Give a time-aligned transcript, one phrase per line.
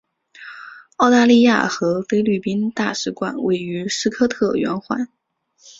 [0.97, 5.07] 澳大利亚和菲律宾大使馆位于斯科特圆环。